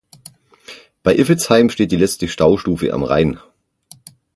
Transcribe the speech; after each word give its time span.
Bei 1.03 1.15
Iffezheim 1.15 1.69
steht 1.69 1.91
die 1.91 1.95
letzte 1.95 2.27
Staustufe 2.27 2.91
am 2.91 3.03
Rhein. 3.03 3.39